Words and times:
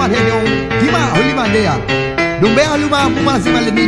ma 0.00 0.08
te 0.08 0.16
dong 0.28 0.48
di 0.80 0.88
ma 0.90 1.02
huli 1.14 1.32
ma 1.34 1.44
de 1.52 1.60
ya 1.68 1.74
dong 2.40 2.54
be 2.56 2.62
alu 2.72 2.88
ma 2.88 3.00
ku 3.14 3.20
si 3.42 3.50
ma 3.52 3.60
de 3.60 3.70
di 3.70 3.84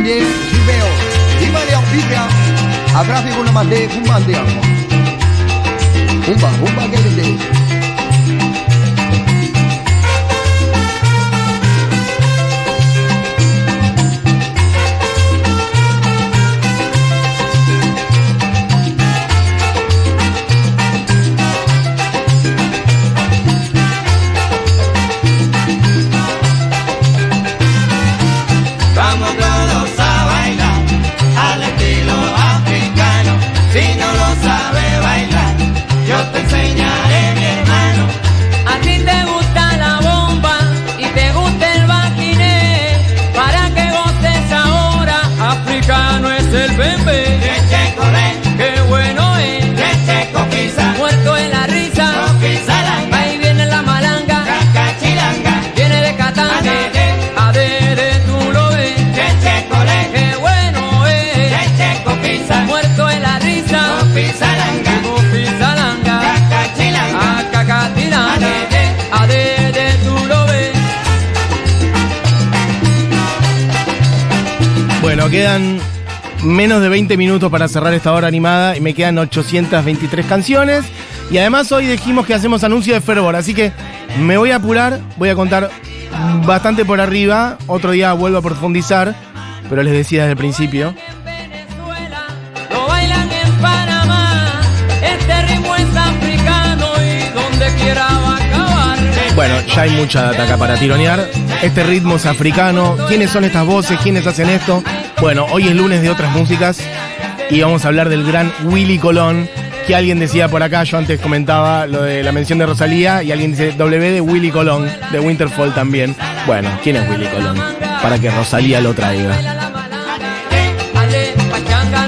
be 0.67 0.75
o 0.87 0.91
di 1.39 1.47
ma 1.53 1.61
le 1.67 1.73
o 1.79 1.81
bi 1.91 1.99
be 2.09 2.17
abra 2.99 3.17
fi 3.23 3.29
na 3.45 3.51
ma 3.57 3.63
ya 4.37 4.43
de 7.17 7.62
Bueno, 75.23 75.37
quedan 75.37 75.79
menos 76.43 76.81
de 76.81 76.89
20 76.89 77.15
minutos 77.15 77.49
para 77.49 77.69
cerrar 77.69 77.93
esta 77.93 78.11
hora 78.11 78.27
animada 78.27 78.75
y 78.75 78.81
me 78.81 78.93
quedan 78.93 79.17
823 79.17 80.25
canciones. 80.25 80.83
Y 81.31 81.37
además 81.37 81.71
hoy 81.71 81.85
dijimos 81.85 82.25
que 82.25 82.33
hacemos 82.33 82.65
anuncio 82.65 82.93
de 82.93 82.99
fervor, 82.99 83.33
así 83.37 83.53
que 83.53 83.71
me 84.19 84.35
voy 84.35 84.51
a 84.51 84.57
apurar, 84.57 84.99
voy 85.15 85.29
a 85.29 85.35
contar 85.35 85.69
bastante 86.45 86.83
por 86.83 86.99
arriba, 86.99 87.57
otro 87.67 87.91
día 87.91 88.11
vuelvo 88.11 88.39
a 88.39 88.41
profundizar, 88.41 89.15
pero 89.69 89.81
les 89.81 89.93
decía 89.93 90.23
desde 90.23 90.31
el 90.31 90.37
principio. 90.37 90.93
Este. 99.15 99.35
Bueno, 99.35 99.55
ya 99.61 99.81
hay 99.83 99.89
mucha 99.91 100.23
data 100.23 100.43
acá 100.43 100.57
para 100.57 100.75
tironear. 100.75 101.29
Este 101.61 101.83
ritmo 101.83 102.17
es 102.17 102.25
africano. 102.25 102.97
¿Quiénes 103.07 103.29
son 103.29 103.45
estas 103.45 103.65
voces? 103.65 103.97
¿Quiénes 104.03 104.27
hacen 104.27 104.49
esto? 104.49 104.83
Bueno, 105.23 105.45
hoy 105.51 105.69
es 105.69 105.73
lunes 105.73 106.01
de 106.01 106.09
otras 106.09 106.35
músicas 106.35 106.81
y 107.49 107.61
vamos 107.61 107.85
a 107.85 107.87
hablar 107.87 108.09
del 108.09 108.25
gran 108.25 108.51
Willy 108.65 108.99
Colón. 108.99 109.49
Que 109.87 109.95
alguien 109.95 110.19
decía 110.19 110.49
por 110.49 110.61
acá, 110.61 110.83
yo 110.83 110.97
antes 110.97 111.17
comentaba 111.21 111.87
lo 111.87 112.01
de 112.01 112.23
la 112.23 112.33
mención 112.33 112.59
de 112.59 112.65
Rosalía 112.65 113.23
y 113.23 113.31
alguien 113.31 113.51
dice 113.51 113.71
W 113.71 114.11
de 114.11 114.19
Willy 114.19 114.51
Colón, 114.51 114.85
de 115.13 115.21
Winterfall 115.21 115.73
también. 115.73 116.13
Bueno, 116.45 116.69
¿quién 116.83 116.97
es 116.97 117.09
Willy 117.09 117.27
Colón? 117.27 117.57
Para 118.01 118.19
que 118.19 118.29
Rosalía 118.31 118.81
lo 118.81 118.93
traiga. 118.93 119.33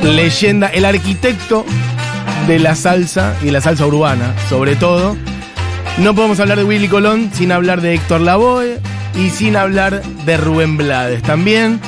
Leyenda, 0.04 0.68
el 0.68 0.84
arquitecto 0.84 1.66
de 2.48 2.60
la 2.60 2.76
salsa 2.76 3.34
y 3.42 3.50
la 3.50 3.62
salsa 3.62 3.86
urbana, 3.86 4.34
sobre 4.50 4.76
todo. 4.76 5.16
No 6.00 6.14
podemos 6.16 6.42
hablar 6.42 6.58
de 6.58 6.66
Willy 6.66 6.90
Colón 6.90 7.32
sin 7.34 7.54
hablar 7.54 7.80
de 7.80 7.94
Héctor 7.94 8.20
Lavoe 8.20 8.78
y 9.18 9.30
sin 9.30 9.56
hablar 9.56 10.04
de 10.04 10.36
Rubén 10.36 10.76
Blades 10.76 11.22
también. 11.22 11.80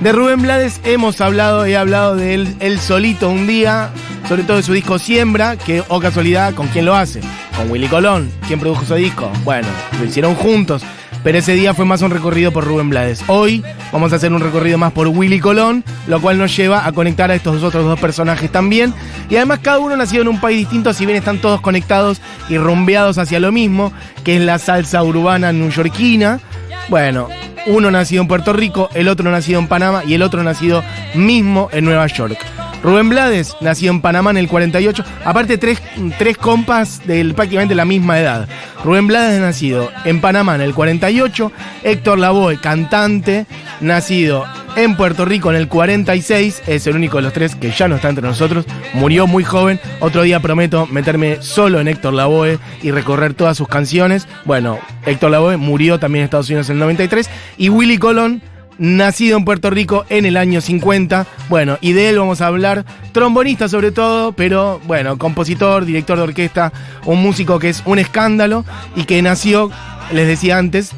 De 0.00 0.12
Rubén 0.12 0.40
Blades 0.40 0.80
hemos 0.84 1.20
hablado, 1.20 1.66
he 1.66 1.76
hablado 1.76 2.16
de 2.16 2.32
él, 2.32 2.80
solito 2.80 3.28
un 3.28 3.46
día, 3.46 3.90
sobre 4.26 4.44
todo 4.44 4.56
de 4.56 4.62
su 4.62 4.72
disco 4.72 4.98
Siembra, 4.98 5.58
que, 5.58 5.82
o 5.88 6.00
casualidad, 6.00 6.54
¿con 6.54 6.68
quién 6.68 6.86
lo 6.86 6.94
hace? 6.94 7.20
Con 7.54 7.70
Willy 7.70 7.86
Colón. 7.86 8.30
¿Quién 8.48 8.60
produjo 8.60 8.82
ese 8.82 8.94
disco? 8.94 9.30
Bueno, 9.44 9.68
lo 9.98 10.06
hicieron 10.06 10.34
juntos. 10.34 10.82
Pero 11.22 11.36
ese 11.36 11.52
día 11.52 11.74
fue 11.74 11.84
más 11.84 12.00
un 12.00 12.12
recorrido 12.12 12.50
por 12.50 12.64
Rubén 12.64 12.88
Blades. 12.88 13.22
Hoy 13.26 13.62
vamos 13.92 14.14
a 14.14 14.16
hacer 14.16 14.32
un 14.32 14.40
recorrido 14.40 14.78
más 14.78 14.92
por 14.92 15.06
Willy 15.06 15.38
Colón, 15.38 15.84
lo 16.06 16.18
cual 16.22 16.38
nos 16.38 16.56
lleva 16.56 16.86
a 16.86 16.92
conectar 16.92 17.30
a 17.30 17.34
estos 17.34 17.62
otros 17.62 17.84
dos 17.84 18.00
personajes 18.00 18.50
también. 18.50 18.94
Y 19.28 19.36
además 19.36 19.58
cada 19.60 19.80
uno 19.80 19.98
nacido 19.98 20.22
en 20.22 20.28
un 20.28 20.40
país 20.40 20.60
distinto, 20.60 20.94
si 20.94 21.04
bien 21.04 21.18
están 21.18 21.42
todos 21.42 21.60
conectados 21.60 22.22
y 22.48 22.56
rumbeados 22.56 23.18
hacia 23.18 23.38
lo 23.38 23.52
mismo, 23.52 23.92
que 24.24 24.36
es 24.36 24.42
la 24.42 24.58
salsa 24.58 25.02
urbana 25.02 25.52
newyorkina. 25.52 26.40
Bueno, 26.88 27.28
uno 27.66 27.90
nacido 27.90 28.22
en 28.22 28.28
Puerto 28.28 28.52
Rico, 28.52 28.88
el 28.94 29.08
otro 29.08 29.30
nacido 29.30 29.58
en 29.58 29.68
Panamá 29.68 30.02
y 30.06 30.14
el 30.14 30.22
otro 30.22 30.42
nacido 30.42 30.82
mismo 31.14 31.68
en 31.72 31.84
Nueva 31.84 32.06
York. 32.06 32.38
Rubén 32.82 33.10
Blades, 33.10 33.56
nacido 33.60 33.92
en 33.92 34.00
Panamá 34.00 34.30
en 34.30 34.38
el 34.38 34.48
48. 34.48 35.04
Aparte, 35.24 35.58
tres, 35.58 35.82
tres 36.18 36.38
compas 36.38 37.06
de 37.06 37.32
prácticamente 37.34 37.74
la 37.74 37.84
misma 37.84 38.18
edad. 38.18 38.48
Rubén 38.84 39.06
Blades, 39.06 39.40
nacido 39.40 39.90
en 40.04 40.20
Panamá 40.20 40.54
en 40.54 40.62
el 40.62 40.74
48. 40.74 41.52
Héctor 41.82 42.18
Lavoe, 42.18 42.58
cantante, 42.58 43.46
nacido 43.80 44.46
en 44.84 44.96
Puerto 44.96 45.24
Rico 45.24 45.50
en 45.50 45.56
el 45.56 45.68
46. 45.68 46.62
Es 46.66 46.86
el 46.86 46.96
único 46.96 47.18
de 47.18 47.22
los 47.22 47.32
tres 47.32 47.54
que 47.54 47.70
ya 47.70 47.88
no 47.88 47.96
está 47.96 48.08
entre 48.08 48.26
nosotros. 48.26 48.64
Murió 48.94 49.26
muy 49.26 49.44
joven. 49.44 49.78
Otro 50.00 50.22
día 50.22 50.40
prometo 50.40 50.86
meterme 50.86 51.42
solo 51.42 51.80
en 51.80 51.88
Héctor 51.88 52.14
Lavoe 52.14 52.58
y 52.82 52.90
recorrer 52.90 53.34
todas 53.34 53.56
sus 53.56 53.68
canciones. 53.68 54.26
Bueno, 54.44 54.78
Héctor 55.06 55.30
Lavoe 55.30 55.56
murió 55.56 55.98
también 55.98 56.22
en 56.22 56.24
Estados 56.24 56.48
Unidos 56.48 56.68
en 56.70 56.76
el 56.76 56.80
93. 56.80 57.28
Y 57.58 57.68
Willy 57.68 57.98
Colón 57.98 58.42
nacido 58.78 59.36
en 59.36 59.44
Puerto 59.44 59.68
Rico 59.68 60.06
en 60.08 60.24
el 60.24 60.36
año 60.36 60.60
50. 60.60 61.26
Bueno, 61.48 61.76
y 61.80 61.92
de 61.92 62.08
él 62.08 62.18
vamos 62.18 62.40
a 62.40 62.46
hablar, 62.46 62.86
trombonista 63.12 63.68
sobre 63.68 63.92
todo, 63.92 64.32
pero 64.32 64.80
bueno, 64.86 65.18
compositor, 65.18 65.84
director 65.84 66.16
de 66.16 66.24
orquesta, 66.24 66.72
un 67.04 67.22
músico 67.22 67.58
que 67.58 67.68
es 67.68 67.82
un 67.84 67.98
escándalo 67.98 68.64
y 68.96 69.04
que 69.04 69.20
nació, 69.20 69.70
les 70.12 70.26
decía 70.26 70.56
antes, 70.56 70.92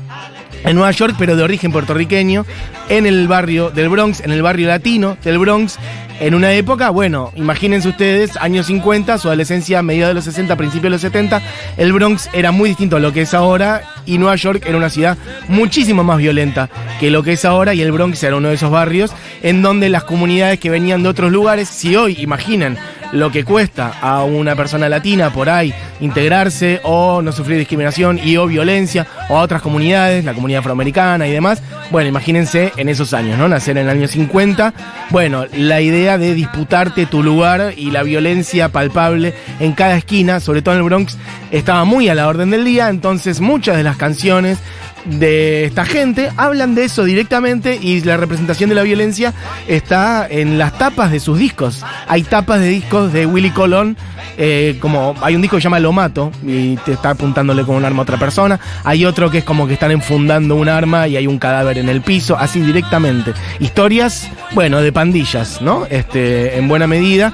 en 0.65 0.77
Nueva 0.77 0.93
York, 0.93 1.17
pero 1.19 1.37
de 1.37 1.43
origen 1.43 1.73
puertorriqueño, 1.73 2.47
en 2.89 3.07
el 3.07 3.29
barrio 3.29 3.71
del 3.71 3.89
Bronx, 3.89 4.21
en 4.21 4.31
el 4.31 4.43
barrio 4.43 4.69
latino 4.69 5.17
del 5.23 5.39
Bronx, 5.39 5.79
en 6.21 6.35
una 6.35 6.53
época, 6.53 6.91
bueno, 6.91 7.33
imagínense 7.35 7.89
ustedes, 7.89 8.37
años 8.37 8.67
50, 8.67 9.19
su 9.19 9.29
adolescencia, 9.29 9.83
mediados 9.83 10.11
de 10.11 10.15
los 10.15 10.25
60, 10.25 10.55
principios 10.57 10.85
de 10.85 10.91
los 10.91 11.01
70, 11.01 11.43
el 11.77 11.93
Bronx 11.93 12.31
era 12.33 12.53
muy 12.53 12.69
distinto 12.69 12.97
a 12.97 13.01
lo 13.01 13.13
que 13.13 13.23
es 13.23 13.35
ahora 13.35 13.83
y 14.07 14.19
Nueva 14.19 14.37
York 14.37 14.63
era 14.67 14.77
una 14.77 14.89
ciudad 14.89 15.19
muchísimo 15.49 16.05
más 16.05 16.19
violenta 16.19 16.71
que 17.01 17.11
lo 17.11 17.25
que 17.25 17.33
es 17.33 17.45
ahora 17.45 17.75
y 17.75 17.83
el 17.83 17.91
Bronx 17.91 18.23
era 18.23 18.37
uno 18.37 18.49
de 18.49 18.55
esos 18.55 18.71
barrios 18.71 19.13
en 19.43 19.63
donde 19.63 19.89
las 19.89 20.05
comunidades 20.05 20.61
que 20.61 20.71
venían 20.71 21.03
de 21.03 21.09
otros 21.09 21.33
lugares, 21.33 21.69
si 21.69 21.97
hoy 21.97 22.17
imaginan 22.21 22.79
lo 23.13 23.31
que 23.31 23.45
cuesta 23.45 23.93
a 24.01 24.25
una 24.25 24.57
persona 24.57 24.89
latina 24.89 25.31
por 25.31 25.49
ahí 25.49 25.73
integrarse 26.01 26.81
o 26.83 27.23
no 27.23 27.31
sufrir 27.31 27.59
discriminación 27.59 28.19
y 28.23 28.37
o 28.37 28.47
violencia 28.47 29.07
o 29.29 29.37
a 29.37 29.43
otras 29.43 29.63
comunidades, 29.63 30.25
la 30.25 30.35
comunidad 30.35 30.61
afroamericana 30.61 31.29
y 31.29 31.33
demás. 31.33 31.63
Bueno, 31.91 32.09
imagínense 32.09 32.72
en 32.77 32.89
esos 32.89 33.13
años, 33.15 33.39
¿no? 33.39 33.49
Nacer 33.49 33.77
en 33.77 33.85
el 33.85 33.91
año 33.91 34.09
50. 34.09 34.75
Bueno, 35.11 35.47
la 35.55 35.81
idea 35.81 36.19
de 36.19 36.35
disputarte 36.35 37.07
tu 37.07 37.23
lugar 37.23 37.75
y 37.77 37.91
la 37.91 38.03
violencia 38.03 38.71
palpable 38.71 39.35
en 39.61 39.73
cada 39.73 39.97
esquina, 39.97 40.41
sobre 40.41 40.63
todo 40.63 40.75
en 40.75 40.81
el 40.81 40.85
Bronx, 40.85 41.19
estaba 41.51 41.85
muy 41.85 42.09
a 42.09 42.15
la 42.15 42.29
orden 42.29 42.51
del 42.51 42.65
día, 42.65 42.89
entonces 42.89 43.41
muchas 43.41 43.77
de 43.77 43.83
las 43.83 43.97
canciones 43.97 44.59
de 45.05 45.65
esta 45.65 45.85
gente 45.85 46.31
hablan 46.37 46.75
de 46.75 46.85
eso 46.85 47.05
directamente 47.05 47.79
y 47.81 48.01
la 48.03 48.17
representación 48.17 48.69
de 48.69 48.77
la 48.77 48.83
violencia 48.83 49.35
está 49.67 50.27
en 50.29 50.59
las 50.59 50.79
tapas 50.79 51.11
de 51.11 51.21
sus 51.21 51.39
discos. 51.39 51.85
Hay 52.07 52.23
tapas 52.23 52.61
de 52.61 52.69
discos 52.69 53.13
de 53.13 53.27
Willy 53.27 53.51
Colón, 53.51 53.97
eh, 54.39 54.79
como 54.81 55.15
hay 55.21 55.35
un 55.35 55.43
disco 55.43 55.57
que 55.57 55.61
se 55.61 55.65
llama 55.65 55.81
Lo 55.81 55.93
Mato 55.93 56.31
y 56.47 56.77
te 56.77 56.93
está 56.93 57.11
apuntándole 57.11 57.65
con 57.65 57.77
un 57.77 57.85
arma 57.85 58.01
a 58.01 58.03
otra 58.03 58.19
persona. 58.19 58.59
Hay 58.85 59.05
otro 59.05 59.31
que 59.31 59.39
es 59.39 59.45
como 59.45 59.67
que 59.67 59.75
están 59.75 59.91
enfundando 59.91 60.57
un 60.57 60.69
arma 60.69 61.09
y 61.09 61.17
hay 61.17 61.27
un 61.27 61.39
cadáver 61.39 61.79
en 61.79 61.89
el 61.89 62.03
piso, 62.03 62.37
así 62.39 62.61
directamente. 62.61 63.33
Historias, 63.59 64.29
bueno, 64.53 64.81
de 64.81 64.93
pandillas, 64.93 65.61
¿no? 65.61 65.87
Este, 65.91 66.57
en 66.57 66.69
buena 66.69 66.87
medida 66.87 67.33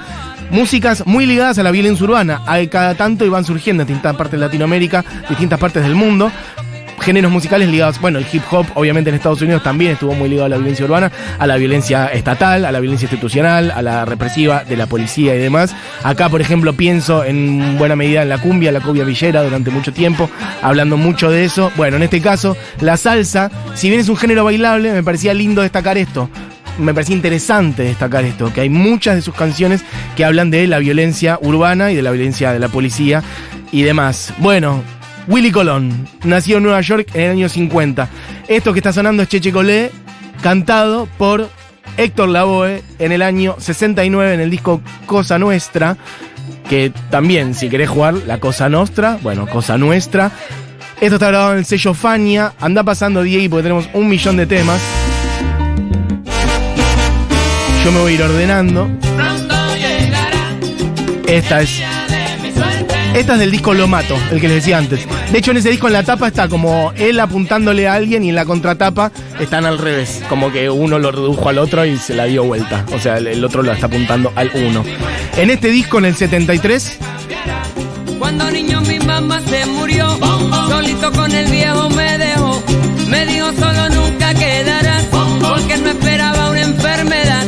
músicas 0.51 1.05
muy 1.05 1.25
ligadas 1.25 1.57
a 1.59 1.63
la 1.63 1.71
violencia 1.71 2.03
urbana. 2.03 2.41
Hay 2.45 2.67
cada 2.67 2.95
tanto 2.95 3.25
y 3.25 3.29
van 3.29 3.45
surgiendo 3.45 3.83
en 3.83 3.87
distintas 3.87 4.15
partes 4.15 4.39
de 4.39 4.45
Latinoamérica, 4.45 5.03
distintas 5.27 5.59
partes 5.59 5.83
del 5.83 5.95
mundo. 5.95 6.31
Géneros 6.99 7.31
musicales 7.31 7.69
ligados, 7.69 7.99
bueno, 7.99 8.19
el 8.19 8.25
hip 8.31 8.43
hop 8.51 8.65
obviamente 8.75 9.09
en 9.09 9.15
Estados 9.15 9.41
Unidos 9.41 9.63
también 9.63 9.93
estuvo 9.93 10.13
muy 10.13 10.29
ligado 10.29 10.45
a 10.45 10.49
la 10.49 10.57
violencia 10.57 10.85
urbana, 10.85 11.11
a 11.37 11.47
la 11.47 11.57
violencia 11.57 12.07
estatal, 12.07 12.65
a 12.65 12.71
la 12.71 12.79
violencia 12.79 13.05
institucional, 13.05 13.71
a 13.71 13.81
la 13.81 14.05
represiva 14.05 14.63
de 14.63 14.77
la 14.77 14.85
policía 14.85 15.35
y 15.35 15.39
demás. 15.39 15.75
Acá, 16.03 16.29
por 16.29 16.41
ejemplo, 16.41 16.73
pienso 16.73 17.23
en 17.23 17.77
buena 17.77 17.95
medida 17.95 18.21
en 18.21 18.29
la 18.29 18.37
cumbia, 18.37 18.71
la 18.71 18.81
cumbia 18.81 19.03
villera 19.03 19.43
durante 19.43 19.71
mucho 19.71 19.93
tiempo, 19.93 20.29
hablando 20.61 20.97
mucho 20.97 21.29
de 21.29 21.45
eso. 21.45 21.71
Bueno, 21.75 21.97
en 21.97 22.03
este 22.03 22.21
caso, 22.21 22.57
la 22.81 22.97
salsa, 22.97 23.51
si 23.75 23.89
bien 23.89 24.01
es 24.01 24.09
un 24.09 24.17
género 24.17 24.43
bailable, 24.43 24.91
me 24.91 25.03
parecía 25.03 25.33
lindo 25.33 25.61
destacar 25.61 25.97
esto. 25.97 26.29
Me 26.77 26.93
parecía 26.93 27.15
interesante 27.15 27.83
destacar 27.83 28.23
esto, 28.23 28.53
que 28.53 28.61
hay 28.61 28.69
muchas 28.69 29.15
de 29.15 29.21
sus 29.21 29.33
canciones 29.35 29.83
que 30.15 30.23
hablan 30.23 30.49
de 30.49 30.65
la 30.65 30.79
violencia 30.79 31.37
urbana 31.41 31.91
y 31.91 31.95
de 31.95 32.01
la 32.01 32.11
violencia 32.11 32.53
de 32.53 32.59
la 32.59 32.69
policía 32.69 33.21
y 33.71 33.81
demás. 33.81 34.33
Bueno, 34.37 34.81
Willy 35.29 35.51
Colón, 35.51 36.07
nació 36.23 36.57
en 36.57 36.63
Nueva 36.63 36.81
York 36.81 37.11
en 37.13 37.21
el 37.21 37.31
año 37.31 37.49
50. 37.49 38.09
Esto 38.47 38.73
que 38.73 38.79
está 38.79 38.91
sonando 38.91 39.21
es 39.21 39.29
Cheche 39.29 39.51
Colé, 39.51 39.91
cantado 40.41 41.07
por 41.19 41.47
Héctor 41.97 42.29
Lavoe 42.29 42.81
en 42.97 43.11
el 43.11 43.21
año 43.21 43.55
69 43.59 44.33
en 44.33 44.39
el 44.39 44.49
disco 44.49 44.81
Cosa 45.05 45.37
Nuestra, 45.37 45.97
que 46.67 46.91
también, 47.11 47.53
si 47.53 47.69
querés 47.69 47.89
jugar 47.89 48.15
la 48.25 48.39
Cosa 48.39 48.69
Nostra, 48.69 49.19
bueno, 49.21 49.45
Cosa 49.45 49.77
Nuestra. 49.77 50.31
Esto 50.99 51.15
está 51.15 51.27
grabado 51.27 51.53
en 51.53 51.59
el 51.59 51.65
sello 51.65 51.93
Fania. 51.93 52.53
Anda 52.59 52.83
pasando 52.83 53.21
Diego 53.21 53.51
porque 53.51 53.63
tenemos 53.63 53.87
un 53.93 54.09
millón 54.09 54.35
de 54.35 54.47
temas. 54.47 54.81
Yo 57.85 57.91
me 57.91 57.99
voy 58.01 58.13
a 58.13 58.15
ir 58.15 58.23
ordenando. 58.23 58.89
Esta 61.27 61.61
es. 61.61 61.83
Esta 63.13 63.33
es 63.33 63.39
del 63.39 63.51
disco 63.51 63.73
Lo 63.73 63.87
Mato, 63.87 64.17
el 64.31 64.39
que 64.39 64.47
les 64.47 64.57
decía 64.57 64.77
antes. 64.77 65.07
De 65.31 65.37
hecho, 65.37 65.51
en 65.51 65.57
ese 65.57 65.69
disco 65.69 65.87
en 65.87 65.93
la 65.93 66.03
tapa 66.03 66.27
está 66.27 66.47
como 66.47 66.93
él 66.95 67.19
apuntándole 67.19 67.87
a 67.87 67.93
alguien 67.93 68.23
y 68.23 68.29
en 68.29 68.35
la 68.35 68.45
contratapa 68.45 69.11
están 69.39 69.65
al 69.65 69.77
revés. 69.77 70.21
Como 70.29 70.51
que 70.51 70.69
uno 70.69 70.99
lo 70.99 71.11
redujo 71.11 71.49
al 71.49 71.57
otro 71.57 71.85
y 71.85 71.97
se 71.97 72.13
la 72.13 72.25
dio 72.25 72.43
vuelta. 72.43 72.85
O 72.93 72.99
sea, 72.99 73.17
el, 73.17 73.43
otro 73.43 73.63
lo 73.63 73.71
está 73.71 73.87
apuntando 73.87 74.31
al 74.35 74.51
uno. 74.53 74.83
En 75.37 75.49
este 75.49 75.69
disco, 75.69 75.97
en 75.97 76.05
el 76.05 76.15
73, 76.15 76.97
Cuando 78.19 78.51
niño 78.51 78.81
mi 78.81 78.99
mamá 78.99 79.41
se 79.41 79.65
murió, 79.65 80.07
solito 80.69 81.11
con 81.11 81.31
el 81.31 81.49
viejo 81.49 81.89
me 81.89 82.17
dejó. 82.17 82.63
Me 83.07 83.25
dijo 83.25 83.51
solo 83.53 83.89
nunca 83.89 84.33
quedarás, 84.35 85.05
porque 85.41 85.77
no 85.77 85.89
esperaba 85.89 86.51
una 86.51 86.61
enfermedad. 86.61 87.45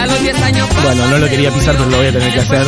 A 0.00 0.06
los 0.06 0.20
10 0.20 0.42
años 0.42 0.68
Bueno, 0.82 1.06
no 1.08 1.18
lo 1.18 1.28
quería 1.28 1.50
pisar, 1.50 1.76
pero 1.76 1.90
lo 1.90 1.96
voy 1.96 2.06
a 2.06 2.12
tener 2.12 2.32
que 2.32 2.40
hacer. 2.40 2.66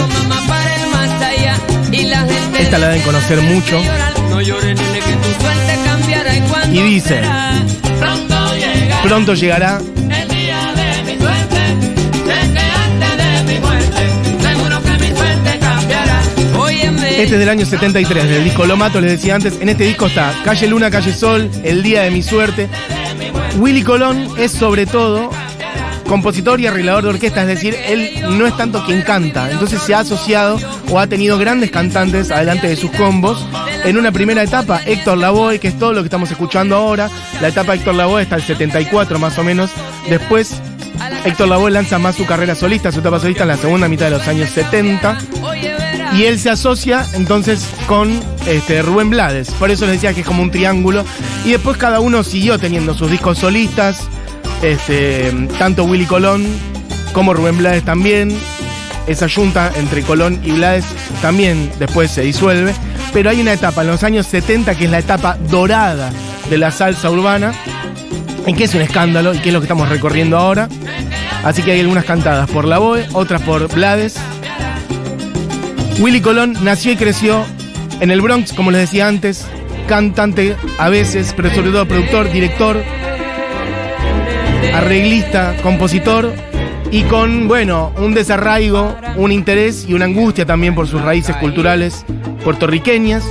Esta 2.58 2.78
la 2.78 2.88
deben 2.88 3.02
conocer 3.02 3.40
mucho. 3.42 3.80
Y 6.72 6.82
dice? 6.82 7.20
Pronto 7.98 8.54
llega 8.54 9.02
pronto 9.02 9.34
llegará. 9.34 9.80
Este 17.16 17.34
es 17.34 17.40
del 17.40 17.48
año 17.48 17.64
73, 17.64 18.28
del 18.28 18.44
disco 18.44 18.66
Lo 18.66 18.76
Mato, 18.76 19.00
les 19.00 19.12
decía 19.12 19.36
antes. 19.36 19.58
En 19.60 19.68
este 19.68 19.84
disco 19.84 20.06
está 20.06 20.34
Calle 20.44 20.66
Luna, 20.66 20.90
Calle 20.90 21.12
Sol, 21.14 21.48
El 21.62 21.82
Día 21.82 22.02
de 22.02 22.10
mi 22.10 22.22
Suerte. 22.22 22.68
Willy 23.56 23.82
Colón 23.82 24.28
es 24.36 24.52
sobre 24.52 24.84
todo 24.84 25.30
compositor 26.06 26.60
y 26.60 26.66
arreglador 26.66 27.04
de 27.04 27.10
orquesta, 27.10 27.42
es 27.42 27.48
decir, 27.48 27.76
él 27.86 28.10
no 28.30 28.46
es 28.46 28.56
tanto 28.56 28.84
quien 28.84 29.02
canta, 29.02 29.50
entonces 29.50 29.80
se 29.82 29.94
ha 29.94 30.00
asociado 30.00 30.58
o 30.90 30.98
ha 30.98 31.06
tenido 31.06 31.38
grandes 31.38 31.70
cantantes 31.70 32.30
adelante 32.30 32.68
de 32.68 32.76
sus 32.76 32.90
combos. 32.92 33.46
En 33.84 33.98
una 33.98 34.12
primera 34.12 34.42
etapa, 34.42 34.80
Héctor 34.84 35.18
Lavoe, 35.18 35.58
que 35.58 35.68
es 35.68 35.78
todo 35.78 35.92
lo 35.92 36.00
que 36.00 36.06
estamos 36.06 36.30
escuchando 36.30 36.76
ahora. 36.76 37.10
La 37.40 37.48
etapa 37.48 37.72
de 37.72 37.78
Héctor 37.78 37.94
Lavoe 37.94 38.22
está 38.22 38.36
el 38.36 38.42
74 38.42 39.18
más 39.18 39.38
o 39.38 39.44
menos. 39.44 39.70
Después, 40.08 40.54
Héctor 41.24 41.48
Lavoe 41.48 41.70
lanza 41.70 41.98
más 41.98 42.16
su 42.16 42.26
carrera 42.26 42.54
solista, 42.54 42.92
su 42.92 43.00
etapa 43.00 43.20
solista 43.20 43.42
en 43.42 43.48
la 43.48 43.56
segunda 43.56 43.88
mitad 43.88 44.06
de 44.06 44.12
los 44.12 44.26
años 44.28 44.50
70. 44.50 45.18
Y 46.14 46.24
él 46.24 46.38
se 46.38 46.50
asocia 46.50 47.04
entonces 47.14 47.68
con 47.86 48.20
este, 48.46 48.82
Rubén 48.82 49.10
Blades. 49.10 49.50
Por 49.52 49.70
eso 49.70 49.84
les 49.86 49.96
decía 49.96 50.14
que 50.14 50.20
es 50.20 50.26
como 50.26 50.42
un 50.42 50.50
triángulo. 50.50 51.04
Y 51.44 51.52
después 51.52 51.76
cada 51.76 52.00
uno 52.00 52.22
siguió 52.22 52.58
teniendo 52.58 52.94
sus 52.94 53.10
discos 53.10 53.38
solistas. 53.38 54.08
Este, 54.64 55.30
tanto 55.58 55.84
Willy 55.84 56.06
Colón 56.06 56.46
como 57.12 57.34
Rubén 57.34 57.58
Blades 57.58 57.84
también. 57.84 58.34
Esa 59.06 59.28
junta 59.28 59.70
entre 59.76 60.00
Colón 60.00 60.40
y 60.42 60.52
Blades 60.52 60.86
también 61.20 61.70
después 61.78 62.10
se 62.10 62.22
disuelve. 62.22 62.72
Pero 63.12 63.28
hay 63.28 63.42
una 63.42 63.52
etapa 63.52 63.82
en 63.82 63.88
los 63.88 64.02
años 64.02 64.26
70 64.26 64.74
que 64.74 64.86
es 64.86 64.90
la 64.90 65.00
etapa 65.00 65.36
dorada 65.50 66.10
de 66.48 66.56
la 66.56 66.70
salsa 66.70 67.10
urbana. 67.10 67.52
En 68.46 68.56
que 68.56 68.64
es 68.64 68.74
un 68.74 68.80
escándalo 68.80 69.34
y 69.34 69.38
que 69.38 69.50
es 69.50 69.52
lo 69.52 69.60
que 69.60 69.66
estamos 69.66 69.90
recorriendo 69.90 70.38
ahora. 70.38 70.70
Así 71.44 71.60
que 71.60 71.72
hay 71.72 71.80
algunas 71.80 72.06
cantadas 72.06 72.48
por 72.48 72.64
La 72.64 72.78
Boe, 72.78 73.06
otras 73.12 73.42
por 73.42 73.68
Blades. 73.68 74.16
Willy 75.98 76.22
Colón 76.22 76.56
nació 76.62 76.92
y 76.92 76.96
creció 76.96 77.44
en 78.00 78.10
el 78.10 78.22
Bronx, 78.22 78.54
como 78.54 78.70
les 78.70 78.80
decía 78.80 79.08
antes, 79.08 79.44
cantante 79.86 80.56
a 80.78 80.88
veces, 80.88 81.34
pero 81.36 81.54
sobre 81.54 81.70
todo 81.70 81.86
productor, 81.86 82.32
director, 82.32 82.82
arreglista, 84.72 85.56
compositor 85.62 86.32
y 86.90 87.02
con, 87.02 87.48
bueno, 87.48 87.92
un 87.96 88.14
desarraigo, 88.14 88.96
un 89.16 89.32
interés 89.32 89.84
y 89.88 89.94
una 89.94 90.04
angustia 90.04 90.46
también 90.46 90.74
por 90.74 90.86
sus 90.86 91.02
raíces 91.02 91.34
culturales 91.36 92.04
puertorriqueñas. 92.44 93.24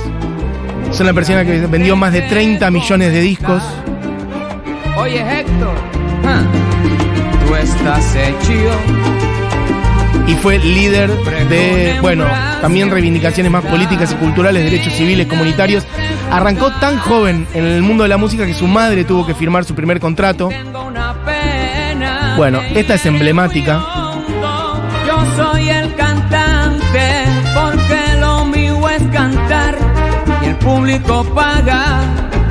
Es 0.90 1.00
una 1.00 1.14
persona 1.14 1.44
que 1.44 1.66
vendió 1.66 1.96
más 1.96 2.12
de 2.12 2.22
30 2.22 2.70
millones 2.70 3.12
de 3.12 3.20
discos. 3.20 3.62
Oye, 4.98 5.40
Héctor, 5.40 5.74
tú 7.46 7.54
estás 7.54 8.14
hecho. 8.16 8.52
y 10.26 10.34
fue 10.34 10.58
líder 10.58 11.10
de, 11.48 11.98
bueno, 12.00 12.26
también 12.60 12.90
reivindicaciones 12.90 13.50
más 13.50 13.64
políticas 13.64 14.12
y 14.12 14.14
culturales, 14.16 14.62
derechos 14.64 14.92
civiles, 14.92 15.26
comunitarios. 15.26 15.84
Arrancó 16.30 16.70
tan 16.80 16.98
joven 16.98 17.46
en 17.54 17.64
el 17.64 17.82
mundo 17.82 18.02
de 18.02 18.08
la 18.08 18.16
música 18.16 18.46
que 18.46 18.54
su 18.54 18.66
madre 18.66 19.04
tuvo 19.04 19.26
que 19.26 19.34
firmar 19.34 19.64
su 19.64 19.74
primer 19.74 20.00
contrato. 20.00 20.50
Bueno, 22.36 22.60
esta 22.74 22.94
es 22.94 23.06
emblemática. 23.06 23.80
Yo 25.06 25.36
soy 25.36 25.68
el 25.68 25.94
cantante 25.94 27.24
porque 27.54 28.20
lo 28.20 28.44
mío 28.46 28.88
es 28.88 29.02
cantar 29.12 29.76
y 30.42 30.46
el 30.46 30.56
público 30.56 31.24
paga 31.34 32.00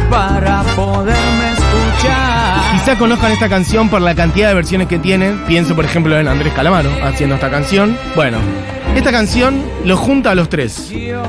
para 0.09 0.63
poderme 0.75 1.51
escuchar. 1.51 2.71
Quizá 2.73 2.97
conozcan 2.97 3.31
esta 3.33 3.49
canción 3.49 3.89
por 3.89 4.01
la 4.01 4.15
cantidad 4.15 4.49
de 4.49 4.53
versiones 4.55 4.87
que 4.87 4.99
tienen. 4.99 5.43
Pienso, 5.45 5.75
por 5.75 5.85
ejemplo, 5.85 6.17
en 6.17 6.27
Andrés 6.27 6.53
Calamaro 6.53 6.89
haciendo 7.03 7.35
esta 7.35 7.49
canción. 7.49 7.97
Bueno, 8.15 8.37
esta 8.95 9.11
canción 9.11 9.61
lo 9.83 9.97
junta 9.97 10.31
a 10.31 10.35
los 10.35 10.47
tres. 10.49 10.89
Yo 10.89 11.23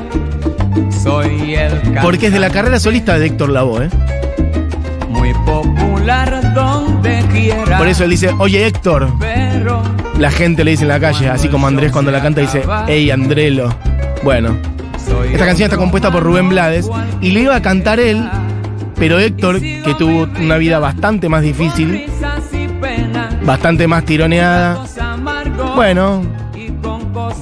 soy 1.03 1.55
el 1.55 1.71
cantante 1.71 2.01
Porque 2.01 2.27
es 2.27 2.33
de 2.33 2.39
la 2.39 2.49
carrera 2.49 2.79
solista 2.79 3.19
de 3.19 3.25
Héctor 3.25 3.49
Lavoe. 3.49 3.85
¿eh? 3.85 3.89
muy 5.25 5.33
popular 5.45 6.53
donde 6.53 6.94
quiera. 7.41 7.77
Por 7.77 7.87
eso 7.87 8.03
él 8.03 8.09
dice, 8.09 8.31
oye 8.39 8.65
Héctor. 8.65 9.09
Pero 9.19 9.81
La 10.17 10.31
gente 10.31 10.63
le 10.63 10.71
dice 10.71 10.83
en 10.83 10.89
la 10.89 10.99
calle, 10.99 11.29
así 11.29 11.49
como 11.49 11.67
Andrés 11.67 11.91
cuando 11.91 12.11
la 12.11 12.21
canta 12.21 12.41
dice, 12.41 12.63
hey 12.87 13.11
Andrelo. 13.11 13.75
Bueno, 14.23 14.57
esta 15.31 15.45
canción 15.45 15.65
está 15.65 15.77
compuesta 15.77 16.11
por 16.11 16.23
Rubén 16.23 16.49
Blades 16.49 16.89
y 17.21 17.31
le 17.31 17.41
iba 17.41 17.55
a 17.55 17.61
cantar 17.61 17.99
él, 17.99 18.27
pero 18.95 19.19
Héctor, 19.19 19.59
que 19.59 19.93
tuvo 19.99 20.27
una 20.41 20.57
vida 20.57 20.79
bastante 20.79 21.29
más 21.29 21.41
difícil, 21.43 22.05
bastante 23.43 23.87
más 23.87 24.05
tironeada, 24.05 24.85
bueno, 25.75 26.23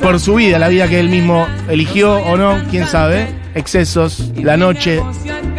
por 0.01 0.19
su 0.19 0.35
vida, 0.35 0.59
la 0.59 0.67
vida 0.67 0.87
que 0.87 0.99
él 0.99 1.09
mismo 1.09 1.47
eligió 1.69 2.15
o 2.17 2.35
no, 2.37 2.57
quién 2.69 2.87
sabe, 2.87 3.27
excesos, 3.55 4.31
la 4.35 4.57
noche, 4.57 5.01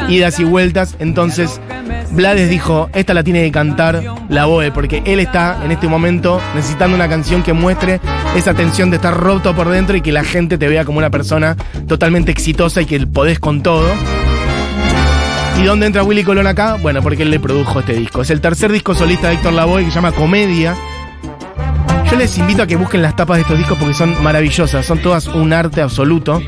idas 0.09 0.41
y 0.41 0.45
vueltas, 0.45 0.97
entonces 0.99 1.61
Blades 2.11 2.49
dijo, 2.49 2.89
esta 2.95 3.15
la 3.15 3.25
tiene 3.25 3.43
que 3.43 3.53
cantar 3.53 4.03
la 4.29 4.47
Boe, 4.47 4.71
porque 4.71 5.03
él 5.05 5.21
está 5.21 5.59
en 5.65 5.73
este 5.73 5.89
momento 5.89 6.41
necesitando 6.55 6.95
una 6.95 7.09
canción 7.09 7.43
que 7.43 7.53
muestre 7.53 8.01
esa 8.37 8.55
tensión 8.55 8.91
de 8.91 8.97
estar 8.97 9.17
roto 9.17 9.55
por 9.55 9.69
dentro 9.69 9.97
y 9.97 10.01
que 10.01 10.13
la 10.13 10.25
gente 10.25 10.59
te 10.59 10.69
vea 10.69 10.85
como 10.85 10.99
una 10.99 11.11
persona 11.11 11.57
totalmente 11.89 12.31
exitosa 12.31 12.83
y 12.83 12.87
que 12.87 13.07
podés 13.07 13.39
con 13.39 13.63
todo. 13.63 13.89
¿Y 15.59 15.65
dónde 15.65 15.87
entra 15.87 16.03
Willy 16.03 16.25
Colón 16.25 16.47
acá? 16.47 16.77
Bueno, 16.81 17.01
porque 17.03 17.23
él 17.23 17.31
le 17.31 17.41
produjo 17.41 17.81
este 17.81 17.95
disco. 17.95 18.23
Es 18.23 18.31
el 18.31 18.41
tercer 18.41 18.73
disco 18.73 18.95
solista 18.95 19.29
de 19.29 19.35
Héctor 19.35 19.53
Lavoe 19.53 19.85
que 19.85 19.91
se 19.91 19.95
llama 19.95 20.13
Comedia. 20.13 20.77
Yo 22.11 22.17
les 22.17 22.37
invito 22.39 22.63
a 22.63 22.67
que 22.67 22.77
busquen 22.77 23.03
las 23.03 23.17
tapas 23.17 23.37
de 23.37 23.43
estos 23.43 23.59
discos 23.59 23.79
porque 23.79 23.95
son 23.95 24.23
maravillosas, 24.23 24.85
son 24.85 24.99
todas 24.99 25.27
un 25.29 25.53
arte 25.53 25.81
absoluto. 25.81 26.43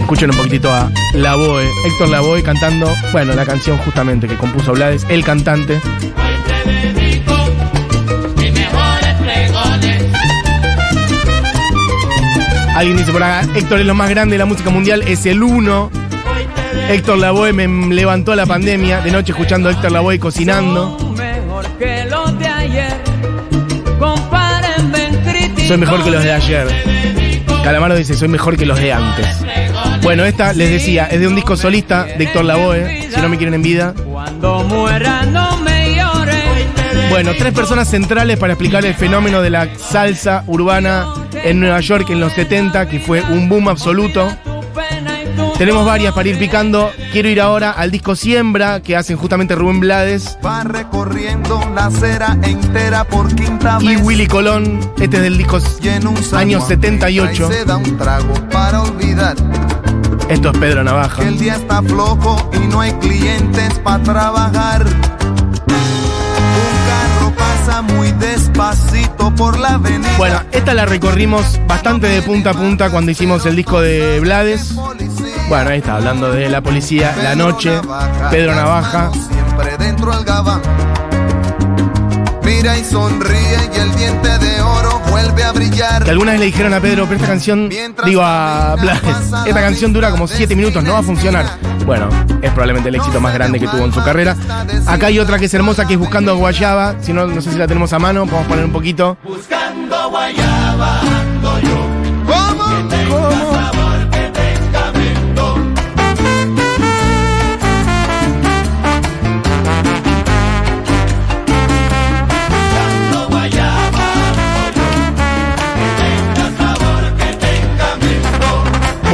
Escuchen 0.00 0.30
un 0.30 0.36
poquitito 0.36 0.70
a 0.70 0.90
Lavoe, 1.14 1.68
Héctor 1.86 2.10
Lavoe 2.10 2.42
cantando, 2.42 2.94
bueno, 3.12 3.32
la 3.32 3.46
canción 3.46 3.78
justamente 3.78 4.28
que 4.28 4.36
compuso 4.36 4.72
Blades, 4.72 5.06
el 5.08 5.24
cantante. 5.24 5.80
Alguien 12.76 12.96
dice 12.96 13.12
por 13.12 13.22
acá, 13.22 13.48
Héctor 13.54 13.80
es 13.80 13.86
lo 13.86 13.94
más 13.94 14.10
grande 14.10 14.34
de 14.34 14.38
la 14.38 14.46
música 14.46 14.68
mundial, 14.68 15.02
es 15.06 15.24
el 15.26 15.42
uno. 15.42 15.90
Héctor 16.90 17.18
Lavoe 17.18 17.52
me 17.52 17.94
levantó 17.94 18.34
la 18.34 18.44
pandemia, 18.46 19.00
de 19.00 19.10
noche 19.10 19.32
escuchando 19.32 19.68
a 19.68 19.72
Héctor 19.72 19.92
Lavoe 19.92 20.18
cocinando. 20.18 20.98
Soy 25.66 25.78
mejor 25.78 26.04
que 26.04 26.10
los 26.10 26.22
de 26.22 26.32
ayer. 26.32 27.23
Calamaro 27.64 27.96
dice, 27.96 28.14
soy 28.14 28.28
mejor 28.28 28.58
que 28.58 28.66
los 28.66 28.78
de 28.78 28.92
antes. 28.92 29.26
Bueno, 30.02 30.26
esta, 30.26 30.52
les 30.52 30.68
decía, 30.68 31.06
es 31.06 31.18
de 31.18 31.26
un 31.26 31.34
disco 31.34 31.56
solista 31.56 32.04
de 32.04 32.24
Héctor 32.24 32.44
Lavoe, 32.44 33.08
si 33.10 33.18
no 33.22 33.30
me 33.30 33.38
quieren 33.38 33.54
en 33.54 33.62
vida. 33.62 33.94
Cuando 34.04 34.62
muera 34.64 35.22
no 35.24 35.56
me 35.60 35.94
llores. 35.96 36.44
Bueno, 37.08 37.32
tres 37.38 37.54
personas 37.54 37.88
centrales 37.88 38.38
para 38.38 38.52
explicar 38.52 38.84
el 38.84 38.92
fenómeno 38.92 39.40
de 39.40 39.48
la 39.48 39.68
salsa 39.78 40.44
urbana 40.46 41.06
en 41.42 41.58
Nueva 41.58 41.80
York 41.80 42.10
en 42.10 42.20
los 42.20 42.34
70, 42.34 42.86
que 42.86 43.00
fue 43.00 43.22
un 43.22 43.48
boom 43.48 43.68
absoluto. 43.68 44.28
Tenemos 45.58 45.86
varias 45.86 46.12
para 46.14 46.28
ir 46.28 46.38
picando. 46.38 46.90
Quiero 47.12 47.28
ir 47.28 47.40
ahora 47.40 47.70
al 47.70 47.90
disco 47.90 48.16
Siembra, 48.16 48.80
que 48.80 48.96
hacen 48.96 49.16
justamente 49.16 49.54
Rubén 49.54 49.80
Blades 49.80 50.36
Va 50.44 50.64
recorriendo 50.64 51.60
la 51.74 51.86
acera 51.86 52.36
entera 52.42 53.04
por 53.04 53.34
quinta 53.34 53.78
y 53.80 53.86
vez. 53.96 54.00
Willy 54.02 54.26
Colón. 54.26 54.80
Este 54.98 55.16
es 55.16 55.22
del 55.22 55.38
disco 55.38 55.58
Y 55.82 55.88
año 56.36 56.58
Juan 56.58 56.68
78. 56.68 57.48
y 57.50 57.54
se 57.54 57.64
da 57.64 57.76
un 57.76 57.96
trago 57.96 58.34
para 58.50 58.82
olvidar 58.82 59.36
Esto 60.28 60.50
es 60.50 60.58
Pedro 60.58 60.82
Navaja. 60.84 61.22
que 61.22 61.28
el 61.28 61.38
día 61.38 61.54
está 61.54 61.82
flojo 61.82 62.50
y 62.52 62.58
no 62.66 62.80
hay 62.80 62.92
clientes 62.94 63.78
para 63.80 64.02
trabajar. 64.02 64.84
Un 64.86 66.88
carro 66.88 67.32
pasa 67.36 67.82
muy 67.82 68.10
despacito 68.12 69.34
por 69.34 69.58
la 69.58 69.74
avenida. 69.74 70.10
Bueno, 70.18 70.40
esta 70.52 70.74
la 70.74 70.84
recorrimos 70.86 71.60
bastante 71.68 72.08
de 72.08 72.22
punta 72.22 72.50
a 72.50 72.54
punta 72.54 72.90
cuando 72.90 73.10
hicimos 73.12 73.46
el 73.46 73.56
disco 73.56 73.80
de 73.80 74.18
Blades. 74.20 74.74
Bueno, 75.48 75.70
ahí 75.70 75.78
está, 75.78 75.96
hablando 75.96 76.32
de 76.32 76.48
la 76.48 76.62
policía, 76.62 77.14
la 77.22 77.34
noche, 77.34 77.80
Pedro 78.30 78.54
Navaja. 78.54 79.10
Siempre 79.12 79.76
dentro 79.78 80.12
al 80.12 80.24
gabán. 80.24 80.62
Mira 82.42 82.78
y 82.78 82.84
sonríe 82.84 83.70
y 83.74 83.78
el 83.78 83.94
diente 83.94 84.38
de 84.38 84.60
oro 84.62 85.00
vuelve 85.10 85.44
a 85.44 85.52
brillar. 85.52 86.02
Que 86.02 86.10
alguna 86.10 86.32
vez 86.32 86.40
le 86.40 86.46
dijeron 86.46 86.72
a 86.72 86.80
Pedro, 86.80 87.04
pero 87.04 87.16
esta 87.16 87.28
canción, 87.28 87.68
digo 87.68 88.22
a 88.22 88.76
Blades, 88.80 89.32
esta 89.46 89.60
canción 89.60 89.92
dura 89.92 90.10
como 90.10 90.26
7 90.26 90.56
minutos, 90.56 90.82
no 90.82 90.94
va 90.94 91.00
a 91.00 91.02
funcionar. 91.02 91.46
Bueno, 91.84 92.08
es 92.40 92.50
probablemente 92.50 92.88
el 92.88 92.94
éxito 92.94 93.20
más 93.20 93.34
grande 93.34 93.60
que 93.60 93.68
tuvo 93.68 93.84
en 93.84 93.92
su 93.92 94.02
carrera. 94.02 94.36
Acá 94.86 95.06
hay 95.06 95.18
otra 95.18 95.38
que 95.38 95.44
es 95.44 95.54
hermosa, 95.54 95.86
que 95.86 95.94
es 95.94 95.98
Buscando 95.98 96.36
Guayaba. 96.36 96.96
Si 97.02 97.12
no, 97.12 97.26
no 97.26 97.40
sé 97.42 97.52
si 97.52 97.58
la 97.58 97.66
tenemos 97.66 97.92
a 97.92 97.98
mano, 97.98 98.24
podemos 98.24 98.46
poner 98.46 98.64
un 98.64 98.72
poquito. 98.72 99.18
Buscando 99.22 100.08
guayaba 100.08 101.00
ando 101.00 101.60
yo. 101.60 101.86
¿Cómo? 102.26 102.64
¿Cómo? 103.08 103.93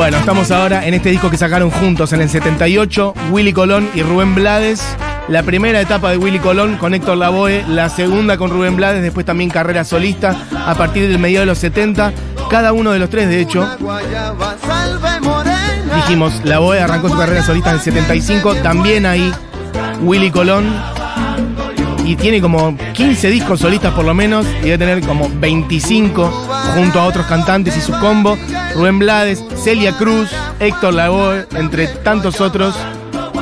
Bueno, 0.00 0.16
estamos 0.16 0.50
ahora 0.50 0.87
en 0.87 0.95
este 0.95 1.11
disco 1.11 1.28
que 1.28 1.37
sacaron 1.37 1.71
juntos 1.71 2.14
en 2.14 2.23
el 2.23 2.30
78, 2.30 3.12
Willy 3.33 3.52
Colón 3.52 3.87
y 3.95 4.02
Rubén 4.02 4.35
Blades. 4.35 4.83
La 5.28 5.42
primera 5.42 5.78
etapa 5.78 6.11
de 6.11 6.16
Willy 6.16 6.38
Colón 6.38 6.78
con 6.78 6.95
Héctor 6.95 7.19
Lavoe, 7.19 7.66
la 7.69 7.90
segunda 7.90 8.38
con 8.38 8.50
Rubén 8.50 8.76
Blades, 8.76 9.02
después 9.02 9.26
también 9.26 9.50
carrera 9.50 9.85
solista 9.85 10.35
a 10.66 10.75
partir 10.75 11.07
del 11.07 11.19
medio 11.19 11.40
de 11.40 11.47
los 11.47 11.59
70. 11.59 12.14
Cada 12.49 12.73
uno 12.73 12.92
de 12.92 12.99
los 12.99 13.11
tres, 13.11 13.28
de 13.28 13.42
hecho, 13.42 13.69
dijimos, 15.97 16.40
Lavoe 16.45 16.80
arrancó 16.80 17.11
su 17.11 17.19
carrera 17.19 17.42
solista 17.42 17.69
en 17.69 17.76
el 17.76 17.83
75, 17.83 18.54
también 18.54 19.04
ahí 19.04 19.30
Willy 20.00 20.30
Colón. 20.30 21.00
Y 22.04 22.16
tiene 22.16 22.40
como 22.40 22.76
15 22.92 23.30
discos 23.30 23.61
solistas 23.61 23.92
por 23.95 24.04
lo 24.04 24.14
menos, 24.14 24.47
y 24.61 24.66
debe 24.66 24.78
tener 24.78 25.00
como 25.07 25.28
25 25.33 26.26
junto 26.75 27.00
a 27.00 27.04
otros 27.04 27.26
cantantes 27.26 27.76
y 27.76 27.80
su 27.80 27.92
combo. 27.99 28.37
Rubén 28.75 28.99
Blades, 28.99 29.45
Celia 29.62 29.97
Cruz, 29.97 30.30
Héctor 30.59 30.95
Lavoe, 30.95 31.47
entre 31.54 31.88
tantos 31.88 32.40
otros. 32.40 32.75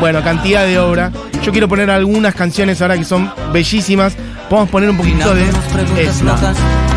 Bueno, 0.01 0.23
cantidad 0.23 0.65
de 0.65 0.79
obra. 0.79 1.13
Yo 1.43 1.53
quiero 1.53 1.69
poner 1.69 1.91
algunas 1.91 2.35
canciones 2.35 2.81
ahora 2.83 2.97
que 2.97 3.05
son 3.05 3.33
bellísimas. 3.53 4.15
Podemos 4.49 4.71
poner 4.71 4.91
un 4.91 4.97
poquito 4.97 5.35
de 5.35 5.43
esta. 5.43 6.55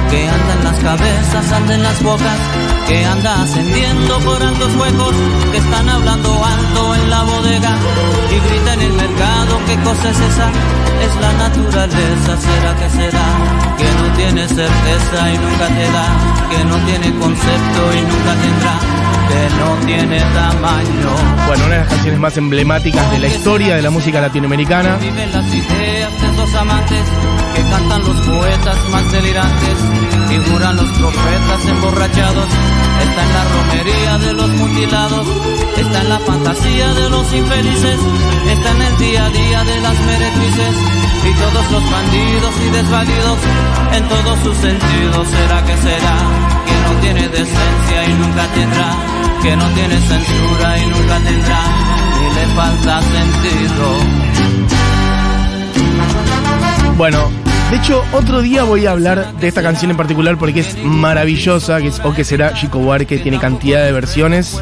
que 0.10 0.27
anda 0.27 0.53
en 0.53 0.63
las 0.63 0.80
cabezas, 0.84 1.51
anda 1.53 1.75
en 1.75 1.84
las 1.84 2.03
bocas, 2.03 2.38
que 2.92 3.06
anda 3.06 3.44
ascendiendo 3.44 4.20
por 4.20 4.44
altos 4.44 4.76
huecos, 4.76 5.16
que 5.52 5.58
están 5.60 5.88
hablando 5.88 6.30
alto 6.44 6.96
en 6.96 7.10
la 7.10 7.24
bodega 7.24 7.74
y 8.30 8.38
grita 8.50 8.74
en 8.74 8.82
el 8.82 8.94
mercado, 8.94 9.52
¿qué 9.66 9.76
cosa 9.78 10.10
es 10.10 10.20
esa? 10.20 10.48
Es 11.06 11.14
la 11.22 11.32
naturaleza, 11.46 12.32
será 12.46 12.76
que 12.76 12.90
será, 12.90 13.28
que 13.78 13.90
no 14.00 14.06
tiene 14.18 14.46
certeza 14.46 15.20
y 15.34 15.38
nunca 15.38 15.68
te 15.78 15.86
da, 15.96 16.08
que 16.52 16.64
no 16.66 16.78
tiene 16.86 17.18
concepto 17.18 17.82
y 17.98 18.02
nunca 18.12 18.34
tendrá, 18.44 18.76
que 19.30 19.42
no 19.60 19.86
tiene 19.86 20.20
tamaño. 20.36 21.41
Canciones 22.01 22.20
más 22.20 22.38
emblemáticas 22.38 23.12
de 23.12 23.20
la 23.20 23.27
historia 23.27 23.75
de 23.75 23.84
la 23.84 23.91
música 23.91 24.20
latinoamericana. 24.20 24.96
Viven 24.96 25.31
las 25.31 25.46
ideas 25.53 26.20
de 26.20 26.27
esos 26.34 26.55
amantes 26.55 27.03
que 27.55 27.62
cantan 27.62 28.01
los 28.01 28.17
poetas 28.22 28.89
más 28.89 29.12
delirantes, 29.12 29.75
figuran 30.27 30.77
los 30.77 30.89
profetas 30.98 31.65
emborrachados. 31.70 32.48
Está 33.05 33.22
en 33.24 33.34
la 33.34 33.43
romería 33.53 34.17
de 34.17 34.34
los 34.34 34.50
mutilados, 34.50 35.27
está 35.77 36.01
en 36.01 36.10
la 36.10 36.20
fantasía 36.20 36.88
de 36.91 37.10
los 37.12 37.34
infelices, 37.34 38.00
está 38.50 38.72
en 38.72 38.81
el 38.81 38.98
día 38.98 39.25
a 39.25 39.29
día 39.29 39.63
de 39.63 39.81
las 39.81 40.00
meretrices 40.00 40.75
y 41.24 41.34
todos 41.38 41.72
los 41.72 41.91
bandidos 41.91 42.53
y 42.65 42.70
desvalidos 42.72 43.38
en 43.93 44.10
todos 44.10 44.39
sus 44.39 44.58
sentidos. 44.58 45.27
¿Será 45.27 45.63
que 45.65 45.77
será 45.77 46.17
que 46.65 46.75
no 46.81 47.00
tiene 47.01 47.27
decencia 47.29 48.05
y 48.08 48.13
nunca 48.13 48.48
tendrá? 48.55 48.89
Que 49.43 49.55
no 49.55 49.67
tiene 49.70 50.00
censura 50.01 50.77
y 50.77 50.86
nunca 50.86 51.17
tendrá, 51.20 51.81
le 52.36 52.46
falta 52.56 53.02
sentido. 53.02 53.88
Bueno, 56.98 57.30
de 57.72 57.78
hecho, 57.78 58.04
otro 58.12 58.42
día 58.42 58.64
voy 58.64 58.86
a 58.86 58.92
hablar 58.92 59.34
de 59.40 59.48
esta 59.48 59.62
canción 59.62 59.92
en 59.92 59.98
particular 59.98 60.38
porque 60.38 60.60
es 60.60 60.78
maravillosa, 60.84 61.80
que 61.80 61.88
es 61.88 62.02
O 62.04 62.14
que 62.14 62.24
será 62.24 62.54
Chico 62.54 62.80
Buarque, 62.80 63.18
tiene 63.18 63.40
cantidad 63.40 63.86
de 63.86 63.94
versiones. 63.94 64.62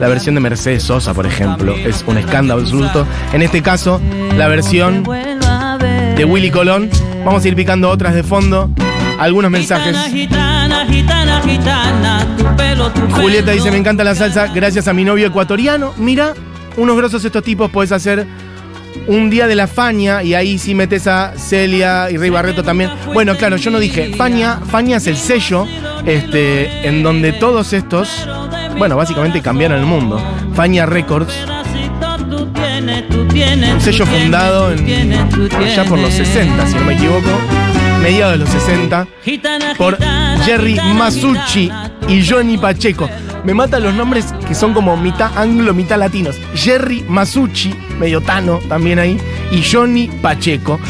La 0.00 0.08
versión 0.08 0.34
de 0.34 0.40
Mercedes 0.40 0.82
Sosa, 0.82 1.12
por 1.12 1.26
ejemplo, 1.26 1.74
es 1.74 2.02
un 2.06 2.16
escándalo 2.18 2.62
absoluto. 2.62 3.06
En 3.32 3.42
este 3.42 3.62
caso, 3.62 4.00
la 4.36 4.48
versión 4.48 5.04
de 5.04 6.24
Willy 6.24 6.50
Colón. 6.50 6.88
Vamos 7.24 7.44
a 7.44 7.48
ir 7.48 7.54
picando 7.54 7.90
otras 7.90 8.14
de 8.14 8.22
fondo. 8.22 8.70
Algunos 9.18 9.50
mensajes. 9.50 9.96
Gitana, 10.06 10.86
gitana, 10.86 11.40
gitana, 11.42 12.26
tu 12.38 12.56
pelo, 12.56 12.90
tu 12.90 13.00
Julieta 13.10 13.50
dice, 13.50 13.70
me 13.70 13.78
encanta 13.78 14.04
la 14.04 14.14
salsa 14.14 14.48
gracias 14.48 14.88
a 14.88 14.92
mi 14.92 15.04
novio 15.04 15.26
ecuatoriano. 15.26 15.92
Mira, 15.96 16.34
unos 16.76 16.96
grosos 16.96 17.24
estos 17.24 17.42
tipos, 17.42 17.70
podés 17.70 17.92
hacer 17.92 18.26
un 19.06 19.30
día 19.30 19.46
de 19.46 19.54
la 19.54 19.66
Faña 19.66 20.22
y 20.22 20.34
ahí 20.34 20.58
sí 20.58 20.74
metes 20.74 21.06
a 21.06 21.34
Celia 21.36 22.10
y 22.10 22.16
Rey 22.16 22.30
Barreto 22.30 22.62
también. 22.62 22.90
Bueno, 23.12 23.36
claro, 23.36 23.56
yo 23.56 23.70
no 23.70 23.78
dije, 23.78 24.14
Faña, 24.16 24.60
Faña 24.70 24.96
es 24.96 25.06
el 25.06 25.16
sello 25.16 25.66
este, 26.04 26.88
en 26.88 27.02
donde 27.02 27.32
todos 27.32 27.72
estos, 27.72 28.26
bueno, 28.78 28.96
básicamente 28.96 29.40
cambiaron 29.40 29.78
el 29.78 29.86
mundo. 29.86 30.20
Faña 30.54 30.86
Records, 30.86 31.34
un 33.72 33.80
sello 33.80 34.06
fundado 34.06 34.72
en, 34.72 35.10
ya 35.74 35.84
por 35.84 35.98
los 35.98 36.10
tienes. 36.10 36.28
60, 36.28 36.66
si 36.66 36.74
no 36.74 36.84
me 36.84 36.94
equivoco, 36.94 37.30
mediados 38.02 38.32
de 38.32 38.38
los 38.38 38.48
60. 38.48 39.06
Gitana, 39.24 39.74
por 39.76 39.98
Jerry 40.44 40.76
Masucci 40.94 41.70
y 42.08 42.26
Johnny 42.26 42.56
Pacheco. 42.56 43.08
Me 43.46 43.54
matan 43.54 43.84
los 43.84 43.94
nombres 43.94 44.34
que 44.48 44.56
son 44.56 44.74
como 44.74 44.96
mitad 44.96 45.30
anglo, 45.38 45.72
mitad 45.72 45.98
latinos. 45.98 46.36
Jerry 46.56 47.04
Masucci, 47.08 47.72
medio 47.96 48.20
tano 48.20 48.58
también 48.68 48.98
ahí, 48.98 49.20
y 49.52 49.62
Johnny 49.62 50.08
Pacheco. 50.08 50.80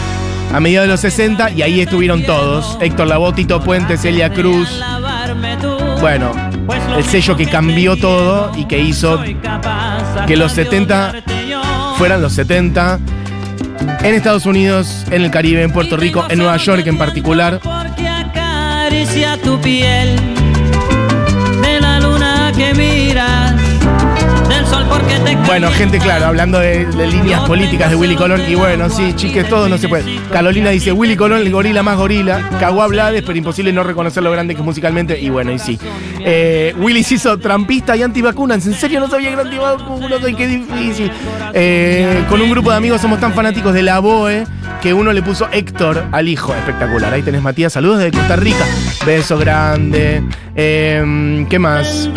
A 0.55 0.59
mediados 0.59 0.89
de 0.89 0.93
los 0.93 1.01
60, 1.01 1.51
y 1.51 1.61
ahí 1.61 1.83
estuvieron 1.83 2.25
todos. 2.25 2.79
Héctor 2.81 3.09
Lavoe, 3.09 3.35
Tito 3.35 3.61
Puente, 3.61 3.99
Celia 3.99 4.33
Cruz. 4.33 4.83
Bueno, 6.01 6.33
el 6.97 7.05
sello 7.05 7.37
que 7.37 7.47
cambió 7.47 7.95
todo 7.95 8.51
y 8.57 8.65
que 8.65 8.79
hizo 8.79 9.21
que 10.27 10.37
los 10.37 10.53
hasta 10.53 10.63
de 10.63 10.65
70 10.65 11.09
odiarte 11.11 11.49
yo. 11.51 11.61
fueran 11.99 12.23
los 12.23 12.33
70. 12.33 13.01
En 14.01 14.15
Estados 14.15 14.47
Unidos, 14.47 15.05
en 15.11 15.23
el 15.25 15.31
Caribe, 15.31 15.63
en 15.63 15.73
Puerto 15.73 15.99
Rico, 15.99 16.25
en 16.31 16.39
Nueva 16.39 16.57
York 16.57 16.87
en 16.87 16.97
particular. 16.97 17.61
Porque 17.63 18.09
acaricia 18.09 19.37
tu 19.43 19.61
piel, 19.61 20.19
que 22.57 22.73
miras, 22.75 23.66
Bueno, 25.47 25.71
gente, 25.71 25.99
claro, 25.99 26.27
hablando 26.27 26.59
de, 26.59 26.87
líneas 27.11 27.41
políticas 27.43 27.91
de 27.91 27.97
Willy 27.97 28.17
Colón. 28.17 28.43
Y 28.49 28.55
bueno, 28.55 28.91
sí, 28.91 29.15
chiques, 29.15 29.49
todo 29.49 29.69
no 29.69 29.79
se 29.79 29.89
puede. 29.89 30.05
Carolina 30.31 30.71
dice, 30.71 30.93
Willy 30.93 31.17
Colón, 31.17 31.41
el 31.41 31.51
gorila 31.51 31.83
más 31.83 31.97
gorila. 31.97 32.51
Caguá 32.61 32.87
Blades, 32.89 33.23
pero 33.25 33.39
imposible 33.39 33.73
no 33.73 33.83
reconocer 33.83 34.23
lo 34.23 34.31
grande 34.31 34.55
que 34.55 34.61
es 34.61 34.65
musicalmente. 34.65 35.19
Y 35.21 35.29
bueno, 35.29 35.53
y 35.53 35.59
sí. 35.59 35.79
Eh, 36.21 36.75
Willy 36.79 37.03
se 37.03 37.15
hizo 37.15 37.39
trampista 37.39 37.97
y 37.97 38.03
antivacunas. 38.03 38.67
En 38.67 38.75
serio, 38.75 39.01
no 39.01 39.09
sabía 39.09 39.29
que 39.29 39.35
era 39.35 39.43
antivacunas. 39.43 40.21
Ay, 40.25 40.35
qué 40.35 40.47
difícil. 40.47 41.11
Eh, 41.55 42.25
con 42.29 42.41
un 42.41 42.51
grupo 42.51 42.71
de 42.71 42.77
amigos 42.77 43.01
somos 43.01 43.21
tan 43.21 43.33
fanáticos 43.33 43.73
de 43.73 43.83
la 43.83 44.01
BOE 44.01 44.45
que 44.83 44.93
uno 44.93 45.13
le 45.13 45.23
puso 45.23 45.49
Héctor 45.53 46.05
al 46.13 46.29
hijo. 46.29 46.55
Espectacular. 46.55 47.15
Ahí 47.15 47.23
tenés, 47.23 47.43
Matías. 47.43 47.73
Saludos 47.73 47.99
desde 47.99 48.13
Costa 48.19 48.37
Rica. 48.37 48.65
Beso 49.07 49.39
grande. 49.39 50.23
Eh, 50.55 51.47
¿Qué 51.49 51.59
más? 51.59 52.11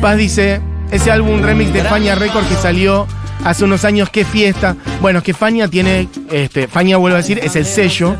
Paz 0.00 0.16
dice, 0.18 0.60
ese 0.90 1.10
álbum 1.10 1.42
remix 1.42 1.72
de 1.72 1.82
Fania 1.82 2.14
Record 2.14 2.46
que 2.46 2.54
salió 2.54 3.06
hace 3.44 3.64
unos 3.64 3.84
años, 3.84 4.10
qué 4.10 4.24
fiesta. 4.24 4.76
Bueno, 5.00 5.18
es 5.18 5.24
que 5.24 5.34
Fania 5.34 5.68
tiene, 5.68 6.08
este, 6.30 6.68
Fania 6.68 6.96
vuelvo 6.96 7.16
a 7.16 7.18
decir, 7.18 7.38
es 7.42 7.56
el 7.56 7.66
sello 7.66 8.16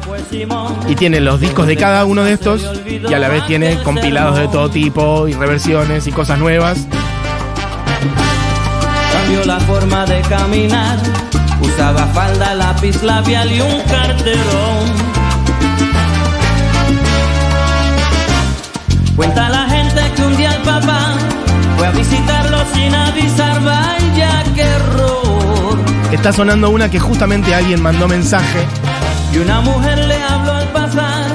y 0.89 0.95
tiene 0.95 1.21
los 1.21 1.41
discos 1.41 1.67
de 1.67 1.77
cada 1.77 2.05
uno 2.05 2.25
de 2.25 2.33
estos 2.33 2.69
y 2.87 3.13
a 3.13 3.19
la 3.19 3.29
vez 3.29 3.47
tiene 3.47 3.83
compilados 3.83 4.39
de 4.39 4.49
todo 4.49 4.71
tipo 4.71 5.27
y 5.29 5.35
reversiones 5.35 6.07
y 6.07 6.13
cosas 6.13 6.39
nuevas. 6.39 6.87
Cambió 9.13 9.45
la 9.45 9.61
forma 9.61 10.05
de 10.07 10.21
caminar. 10.23 10.99
Usaba 11.61 12.07
falda, 12.09 12.55
lápiz 12.55 13.03
labial 13.03 13.51
y 13.51 13.61
un 13.61 13.81
carterón. 13.83 15.15
Cuenta 19.17 19.49
la 19.49 19.69
gente 19.69 20.03
que 20.17 20.23
un 20.23 20.37
día 20.37 20.55
el 20.57 20.63
papá 20.63 21.15
fue 21.85 21.87
a 21.87 21.91
visitarlo 21.91 22.59
sin 22.75 22.95
avisar. 22.95 23.63
Vaya 23.63 24.45
qué 24.55 24.63
error. 24.63 25.79
Está 26.13 26.33
sonando 26.33 26.71
una 26.71 26.91
que 26.91 26.99
justamente 26.99 27.55
alguien 27.55 27.83
mandó 27.83 28.09
mensaje. 28.09 28.61
Y 29.33 29.39
una 29.39 29.61
mujer 29.61 29.99
le 29.99 30.23
habló 30.23 30.53
al 30.53 30.69
pasar. 30.69 31.27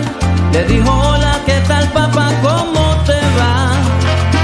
Le 0.54 0.64
dijo: 0.66 0.92
Hola, 0.92 1.40
¿qué 1.46 1.60
tal, 1.68 1.88
papá? 1.92 2.32
¿Cómo 2.42 2.96
te 3.06 3.14
va? 3.14 3.72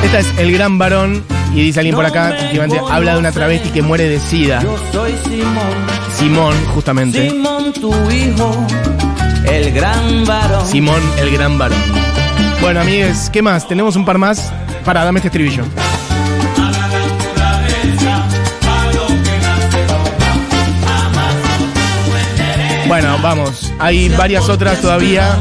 Esta 0.04 0.20
es 0.20 0.28
El 0.38 0.52
Gran 0.52 0.78
Varón 0.78 1.24
y 1.54 1.62
dice 1.62 1.80
alguien 1.80 1.96
por 1.96 2.06
acá, 2.06 2.36
efectivamente, 2.36 2.82
habla 2.92 3.14
de 3.14 3.20
una 3.20 3.32
travesti 3.32 3.70
que 3.70 3.82
muere 3.82 4.10
de 4.10 4.20
sida. 4.20 4.62
Yo 4.62 4.76
soy 4.92 5.16
Simón. 5.24 5.74
Simón, 6.18 6.66
justamente. 6.74 7.30
Simón, 7.30 7.74
tu 7.74 7.90
hijo, 8.12 8.68
el 9.50 9.72
gran 9.72 10.26
varón. 10.26 10.68
Simón, 10.68 11.02
el 11.18 11.32
Gran 11.32 11.58
Varón. 11.58 11.78
Bueno, 12.62 12.82
amigues, 12.82 13.30
¿qué 13.32 13.42
más? 13.42 13.68
Tenemos 13.68 13.96
un 13.96 14.06
par 14.06 14.18
más. 14.18 14.52
Para, 14.84 15.04
dame 15.04 15.20
este 15.20 15.30
estribillo. 15.30 15.64
Vamos. 23.26 23.74
Hay 23.80 24.08
varias 24.10 24.50
otras 24.50 24.80
todavía. 24.82 25.36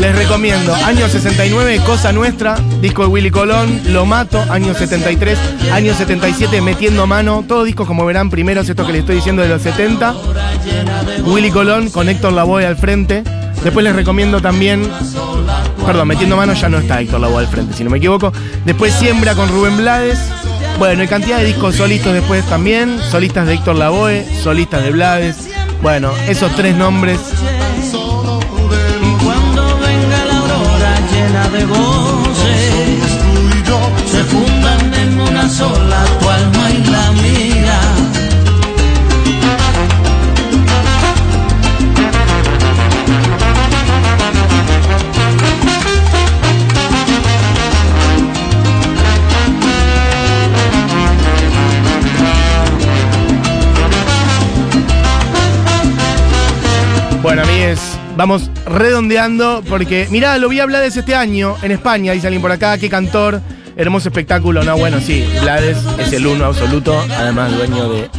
Les 0.00 0.14
recomiendo 0.14 0.74
Año 0.74 1.08
69, 1.08 1.80
Cosa 1.86 2.12
Nuestra, 2.12 2.58
disco 2.82 3.02
de 3.02 3.08
Willy 3.08 3.30
Colón, 3.30 3.80
Lo 3.86 4.04
Mato, 4.04 4.44
año 4.50 4.74
73, 4.74 5.38
año 5.72 5.94
77, 5.94 6.60
Metiendo 6.60 7.06
Mano, 7.06 7.42
todos 7.48 7.64
discos 7.64 7.86
como 7.86 8.04
verán 8.04 8.28
primeros, 8.28 8.68
esto 8.68 8.84
que 8.86 8.92
les 8.92 9.00
estoy 9.00 9.16
diciendo 9.16 9.40
de 9.40 9.48
los 9.48 9.62
70. 9.62 10.14
Willy 11.24 11.50
Colón 11.50 11.88
con 11.88 12.10
Héctor 12.10 12.34
Lavoe 12.34 12.66
al 12.66 12.76
frente. 12.76 13.24
Después 13.64 13.82
les 13.82 13.96
recomiendo 13.96 14.42
también, 14.42 14.86
perdón, 15.86 16.06
Metiendo 16.06 16.36
Mano 16.36 16.52
ya 16.52 16.68
no 16.68 16.78
está 16.78 17.00
Héctor 17.00 17.20
Lavoe 17.20 17.38
al 17.38 17.48
frente, 17.48 17.74
si 17.74 17.82
no 17.82 17.88
me 17.88 17.96
equivoco. 17.96 18.30
Después 18.66 18.92
Siembra 18.92 19.34
con 19.34 19.48
Rubén 19.48 19.78
Blades. 19.78 20.18
Bueno, 20.78 21.02
hay 21.02 21.08
cantidad 21.08 21.38
de 21.38 21.44
discos 21.44 21.74
solistas 21.74 22.14
después 22.14 22.44
también, 22.46 23.00
solistas 23.10 23.48
de 23.48 23.54
Héctor 23.54 23.74
Lavoe, 23.74 24.24
solistas 24.42 24.84
de 24.84 24.92
Blades. 24.92 25.48
Bueno, 25.82 26.12
esos 26.28 26.54
tres 26.54 26.76
nombres 26.76 27.18
vamos 58.18 58.50
redondeando 58.66 59.62
porque, 59.68 60.08
mirá, 60.10 60.38
lo 60.38 60.48
vi 60.48 60.58
a 60.58 60.66
Blades 60.66 60.96
este 60.96 61.14
año 61.14 61.54
en 61.62 61.70
España, 61.70 62.12
dice 62.12 62.26
alguien 62.26 62.42
por 62.42 62.50
acá, 62.50 62.76
qué 62.76 62.90
cantor, 62.90 63.40
hermoso 63.76 64.08
espectáculo, 64.08 64.64
no, 64.64 64.76
bueno, 64.76 64.98
sí, 65.00 65.24
Blades 65.40 65.78
es 66.00 66.12
el 66.12 66.26
uno 66.26 66.46
absoluto, 66.46 67.00
además 67.16 67.56
dueño 67.56 67.88
de 67.88 68.10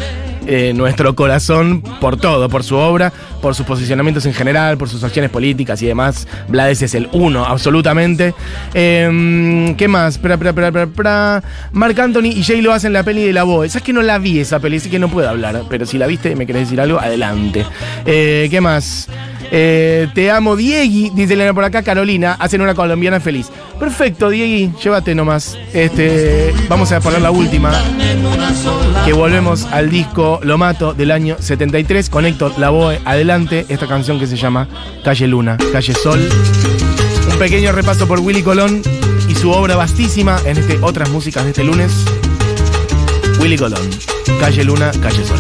eh, 0.48 0.74
nuestro 0.74 1.14
corazón 1.16 1.82
por 2.00 2.16
todo, 2.16 2.48
por 2.48 2.64
su 2.64 2.78
obra, 2.78 3.12
por 3.42 3.56
sus 3.56 3.66
posicionamientos 3.66 4.26
en 4.26 4.34
general, 4.34 4.78
por 4.78 4.88
sus 4.88 5.04
acciones 5.04 5.32
políticas 5.32 5.82
y 5.82 5.88
demás, 5.88 6.30
Blades 6.48 6.82
es 6.82 6.96
el 6.96 7.10
uno 7.12 7.44
absolutamente. 7.44 8.34
Em, 8.74 9.76
¿Qué 9.76 9.90
más? 9.90 10.18
Pra, 10.18 10.38
pra, 10.38 10.54
pra. 10.54 11.44
Marc 11.74 12.00
Anthony 12.00 12.32
y 12.36 12.44
Jay 12.44 12.62
lo 12.62 12.72
hacen 12.74 12.94
la 12.94 13.04
peli 13.04 13.26
de 13.26 13.34
la 13.34 13.44
voz. 13.44 13.76
Es 13.76 13.82
que 13.84 13.94
no 13.94 14.02
la 14.02 14.18
vi 14.18 14.40
esa 14.40 14.60
peli, 14.60 14.78
así 14.78 14.90
que 14.90 14.98
no 14.98 15.10
puedo 15.10 15.30
hablar. 15.30 15.64
Pero 15.70 15.86
si 15.86 15.98
la 15.98 16.08
viste 16.08 16.32
y 16.32 16.36
me 16.36 16.48
querés 16.48 16.64
decir 16.64 16.82
algo, 16.82 17.00
adelante. 17.00 17.66
Eh, 18.06 18.48
¿Qué 18.50 18.60
más? 18.60 19.08
Eh, 19.52 20.08
te 20.14 20.30
amo, 20.30 20.56
Diegui, 20.56 21.12
dice 21.14 21.34
Elena 21.34 21.54
por 21.54 21.64
acá, 21.64 21.82
Carolina, 21.82 22.36
hacen 22.40 22.62
una 22.62 22.76
colombiana 22.76 23.20
feliz. 23.20 23.50
Perfecto, 23.80 24.30
Diegui, 24.30 24.72
llévate 24.82 25.16
nomás. 25.16 25.58
Este, 25.74 26.54
vamos 26.68 26.92
a 26.92 27.00
poner 27.00 27.22
la 27.22 27.32
última, 27.32 27.72
que 29.06 29.14
volvemos 29.14 29.66
al 29.66 29.90
disco 29.90 30.40
Lo 30.44 30.58
Mato 30.58 30.94
del 30.94 31.12
año 31.12 31.38
73 31.40 32.10
con 32.10 32.26
Héctor 32.26 32.60
Lavoe. 32.60 33.00
Adelante, 33.06 33.66
esta 33.70 33.88
canción 33.88 34.20
que 34.20 34.28
se 34.28 34.36
llama 34.36 34.68
Calle 35.04 35.28
Luna, 35.28 35.58
Calle 35.72 35.94
Sol. 35.94 36.20
Un 37.32 37.40
pequeño 37.40 37.72
repaso 37.72 38.08
por 38.08 38.20
Willy 38.20 38.44
Colón 38.44 38.82
y 39.28 39.36
su 39.36 39.52
obra 39.52 39.76
vastísima 39.76 40.40
en 40.46 40.58
este 40.58 40.78
otras 40.82 41.10
músicas 41.10 41.44
de 41.44 41.52
este 41.52 41.64
lunes. 41.64 42.06
Willy 43.40 43.58
Colón, 43.58 43.82
Calle 44.40 44.64
Luna, 44.64 44.92
Calle 45.02 45.24
Sol. 45.26 45.40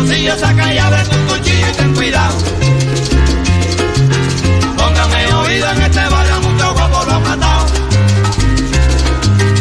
Bolsillo, 0.00 0.36
saca 0.38 0.74
y 0.74 0.78
abre 0.78 1.02
tu 1.04 1.16
cuchillo 1.26 1.68
y 1.68 1.72
ten 1.72 1.94
cuidado. 1.94 2.36
Póngame 4.76 5.34
oído 5.34 5.70
en 5.72 5.82
este 5.82 6.08
barrio, 6.08 6.40
muchos 6.40 6.72
guapos 6.72 7.06
lo 7.06 7.12
han 7.12 7.22
matado. 7.22 7.66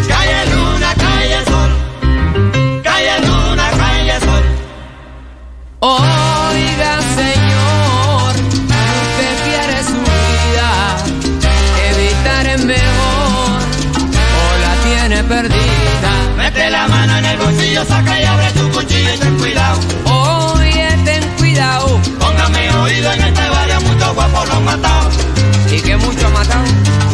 Calle 0.07 0.41
Luna, 0.51 0.93
calle 1.03 1.39
Sol. 1.49 1.71
Calle 2.83 3.15
Luna, 3.27 3.65
calle 3.81 4.19
Sol. 4.21 4.43
Oiga, 5.79 6.08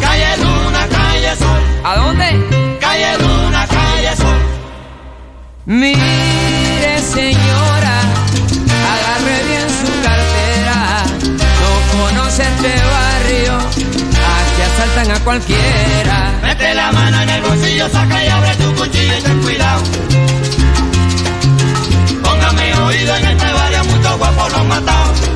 Calle 0.02 0.38
Luna, 0.38 0.88
calle 0.88 1.36
Sol. 1.36 1.62
¿A 1.84 1.96
dónde? 1.98 2.78
Calle 2.80 3.18
Luna, 3.20 3.68
calle 3.68 4.16
Sol. 4.16 4.40
Mire, 5.66 7.02
señora, 7.02 7.98
agarre 8.94 9.44
bien 9.48 9.68
su 9.70 9.92
cartera. 10.02 11.04
No 11.62 11.72
conoce 11.98 12.44
este 12.44 12.74
barrio, 12.94 13.58
aquí 13.58 14.62
asaltan 14.62 15.12
a 15.12 15.20
cualquiera. 15.24 16.32
Mete 16.42 16.74
la 16.74 16.92
mano 16.92 17.22
en 17.22 17.30
el 17.30 17.42
bolsillo, 17.42 17.90
saca 17.90 18.24
y 18.24 18.28
abre 18.28 18.56
tu 18.56 18.74
cuchillo 18.76 19.18
y 19.18 19.22
ten 19.22 19.42
cuidado. 19.42 19.84
Póngame 22.24 22.74
oído 22.76 23.16
en 23.16 23.26
este 23.26 23.54
barrio, 23.54 23.84
muchos 23.86 24.18
guapos 24.18 24.52
los 24.52 24.66
matados. 24.66 25.35